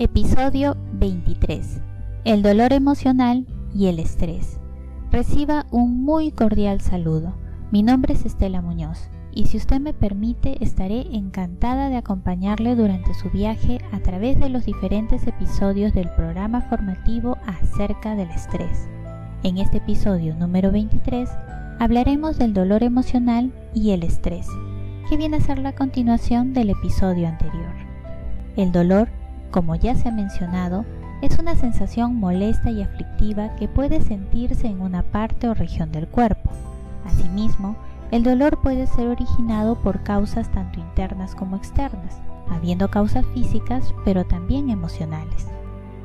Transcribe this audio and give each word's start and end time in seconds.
Episodio 0.00 0.76
23. 0.92 1.82
El 2.24 2.42
dolor 2.42 2.72
emocional 2.72 3.46
y 3.74 3.86
el 3.86 3.98
estrés. 3.98 4.60
Reciba 5.10 5.66
un 5.72 6.04
muy 6.04 6.30
cordial 6.30 6.80
saludo. 6.80 7.34
Mi 7.72 7.82
nombre 7.82 8.14
es 8.14 8.24
Estela 8.24 8.62
Muñoz 8.62 9.10
y 9.32 9.46
si 9.46 9.56
usted 9.56 9.80
me 9.80 9.94
permite 9.94 10.62
estaré 10.62 11.00
encantada 11.16 11.88
de 11.88 11.96
acompañarle 11.96 12.76
durante 12.76 13.12
su 13.14 13.28
viaje 13.30 13.80
a 13.92 14.00
través 14.00 14.38
de 14.38 14.48
los 14.48 14.66
diferentes 14.66 15.26
episodios 15.26 15.92
del 15.94 16.08
programa 16.10 16.60
formativo 16.60 17.36
acerca 17.46 18.14
del 18.14 18.30
estrés. 18.30 18.88
En 19.42 19.58
este 19.58 19.78
episodio 19.78 20.34
número 20.34 20.72
23 20.72 21.28
hablaremos 21.78 22.38
del 22.38 22.54
dolor 22.54 22.82
emocional 22.82 23.52
y 23.74 23.90
el 23.90 24.02
estrés, 24.02 24.46
que 25.08 25.16
viene 25.16 25.36
a 25.36 25.40
ser 25.40 25.58
la 25.58 25.74
continuación 25.74 26.52
del 26.52 26.70
episodio 26.70 27.28
anterior. 27.28 27.72
El 28.56 28.72
dolor 28.72 29.08
como 29.50 29.74
ya 29.74 29.94
se 29.94 30.08
ha 30.08 30.12
mencionado, 30.12 30.84
es 31.22 31.38
una 31.38 31.56
sensación 31.56 32.16
molesta 32.16 32.70
y 32.70 32.82
aflictiva 32.82 33.54
que 33.56 33.68
puede 33.68 34.00
sentirse 34.00 34.66
en 34.66 34.80
una 34.80 35.02
parte 35.02 35.48
o 35.48 35.54
región 35.54 35.90
del 35.90 36.06
cuerpo. 36.06 36.50
Asimismo, 37.06 37.76
el 38.10 38.22
dolor 38.22 38.60
puede 38.62 38.86
ser 38.86 39.08
originado 39.08 39.76
por 39.76 40.02
causas 40.02 40.50
tanto 40.52 40.80
internas 40.80 41.34
como 41.34 41.56
externas, 41.56 42.20
habiendo 42.50 42.90
causas 42.90 43.24
físicas 43.34 43.94
pero 44.04 44.24
también 44.24 44.70
emocionales. 44.70 45.46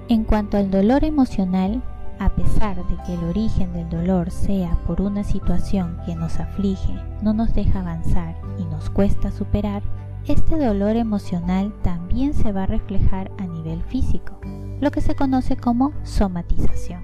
En 0.09 0.23
cuanto 0.23 0.57
al 0.57 0.71
dolor 0.71 1.03
emocional, 1.03 1.81
a 2.19 2.29
pesar 2.29 2.75
de 2.87 2.97
que 3.05 3.13
el 3.13 3.23
origen 3.23 3.73
del 3.73 3.89
dolor 3.89 4.31
sea 4.31 4.77
por 4.87 5.01
una 5.01 5.23
situación 5.23 5.97
que 6.05 6.15
nos 6.15 6.39
aflige, 6.39 6.93
no 7.21 7.33
nos 7.33 7.53
deja 7.53 7.79
avanzar 7.79 8.35
y 8.57 8.65
nos 8.65 8.89
cuesta 8.89 9.31
superar, 9.31 9.83
este 10.27 10.57
dolor 10.57 10.95
emocional 10.95 11.73
también 11.81 12.33
se 12.33 12.51
va 12.51 12.63
a 12.63 12.67
reflejar 12.67 13.31
a 13.37 13.45
nivel 13.45 13.81
físico, 13.83 14.39
lo 14.79 14.89
que 14.91 15.01
se 15.01 15.15
conoce 15.15 15.57
como 15.57 15.91
somatización. 16.03 17.03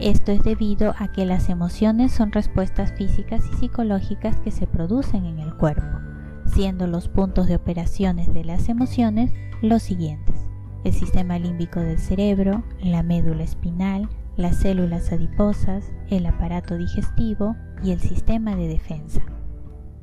Esto 0.00 0.30
es 0.30 0.42
debido 0.44 0.94
a 0.98 1.10
que 1.12 1.26
las 1.26 1.48
emociones 1.48 2.12
son 2.12 2.30
respuestas 2.30 2.92
físicas 2.92 3.42
y 3.52 3.56
psicológicas 3.56 4.38
que 4.40 4.52
se 4.52 4.66
producen 4.66 5.24
en 5.24 5.40
el 5.40 5.54
cuerpo, 5.54 5.98
siendo 6.46 6.86
los 6.86 7.08
puntos 7.08 7.48
de 7.48 7.56
operaciones 7.56 8.32
de 8.32 8.44
las 8.44 8.68
emociones 8.68 9.32
los 9.60 9.82
siguientes. 9.82 10.37
El 10.84 10.92
sistema 10.92 11.38
límbico 11.38 11.80
del 11.80 11.98
cerebro, 11.98 12.62
la 12.80 13.02
médula 13.02 13.42
espinal, 13.42 14.08
las 14.36 14.56
células 14.56 15.12
adiposas, 15.12 15.90
el 16.08 16.24
aparato 16.26 16.76
digestivo 16.76 17.56
y 17.82 17.90
el 17.90 18.00
sistema 18.00 18.54
de 18.54 18.68
defensa. 18.68 19.22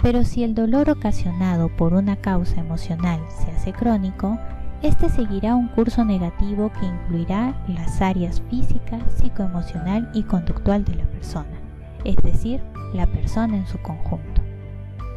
Pero 0.04 0.24
si 0.24 0.44
el 0.44 0.54
dolor 0.54 0.90
ocasionado 0.90 1.70
por 1.76 1.94
una 1.94 2.18
causa 2.18 2.60
emocional 2.60 3.22
se 3.30 3.52
hace 3.52 3.72
crónico, 3.72 4.38
este 4.82 5.10
seguirá 5.10 5.56
un 5.56 5.70
curso 5.70 6.04
negativo 6.04 6.72
que 6.80 6.86
incluirá 6.86 7.56
las 7.68 8.02
áreas 8.02 8.42
física, 8.50 9.00
psicoemocional 9.16 10.12
y 10.14 10.24
conductual 10.24 10.84
de 10.84 10.96
la 10.96 11.06
persona, 11.06 11.60
es 12.04 12.18
decir, 12.18 12.62
la 12.94 13.08
persona 13.08 13.56
en 13.56 13.66
su 13.66 13.80
conjunto. 13.80 14.42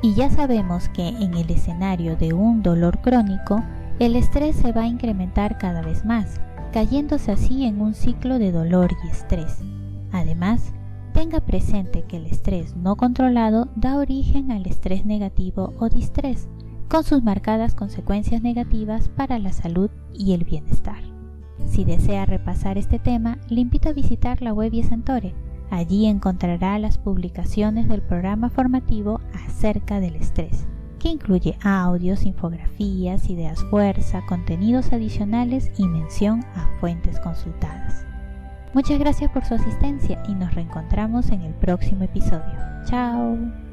Y 0.01 0.14
ya 0.14 0.31
sabemos 0.31 0.89
que 0.91 1.09
en 1.09 1.34
el 1.34 1.51
escenario 1.51 2.17
de 2.17 2.33
un 2.33 2.62
dolor 2.62 2.98
crónico, 3.01 3.62
el 3.99 4.17
estrés 4.17 4.57
se 4.57 4.73
va 4.73 4.83
a 4.83 4.89
incrementar 4.89 5.59
cada 5.59 5.83
vez 5.83 6.05
más, 6.05 6.41
cayéndose 6.73 7.33
así 7.33 7.65
en 7.65 7.81
un 7.81 7.95
ciclo 7.95 8.39
de 8.39 8.53
dolor 8.53 8.91
y 9.05 9.09
estrés. 9.09 9.59
Además, 10.13 10.73
Tenga 11.19 11.41
presente 11.41 12.03
que 12.03 12.19
el 12.19 12.27
estrés 12.27 12.77
no 12.77 12.95
controlado 12.95 13.69
da 13.75 13.97
origen 13.97 14.53
al 14.53 14.67
estrés 14.67 15.05
negativo 15.05 15.75
o 15.81 15.89
distrés, 15.89 16.49
con 16.89 17.03
sus 17.03 17.25
marcadas 17.25 17.75
consecuencias 17.75 18.41
negativas 18.41 19.08
para 19.08 19.41
la 19.41 19.53
salud 19.53 19.91
y 20.14 20.33
el 20.33 20.45
bienestar. 20.45 21.03
Si 21.67 21.85
desea 21.85 22.25
repasar 22.25 22.79
este 22.79 23.01
tema, 23.01 23.39
le 23.48 23.63
invito 23.63 23.89
a 23.89 23.95
visitar 23.95 24.42
la 24.42 24.53
web 24.53 24.73
Santore. 24.89 25.35
Allí 25.70 26.07
encontrará 26.07 26.79
las 26.79 26.98
publicaciones 26.98 27.89
del 27.89 28.01
programa 28.01 28.48
formativo 28.48 29.20
acerca 29.45 29.98
del 29.98 30.14
estrés, 30.14 30.69
que 30.98 31.09
incluye 31.09 31.57
audios, 31.63 32.25
infografías, 32.25 33.31
ideas 33.31 33.64
fuerza, 33.70 34.25
contenidos 34.27 34.92
adicionales 34.92 35.70
y 35.79 35.86
mención 35.86 36.45
a 36.55 36.69
fuentes 36.81 37.19
consultadas. 37.20 38.05
Muchas 38.75 38.98
gracias 38.98 39.31
por 39.31 39.45
su 39.45 39.55
asistencia 39.55 40.23
y 40.29 40.35
nos 40.35 40.55
reencontramos 40.55 41.31
en 41.31 41.42
el 41.42 41.55
próximo 41.55 42.05
episodio. 42.05 42.58
Chao. 42.85 43.67